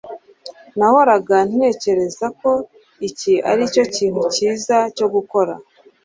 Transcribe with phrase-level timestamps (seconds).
[0.77, 2.51] nahoraga ntekereza ko
[3.07, 5.53] iki aricyo kintu cyiza cyo gukora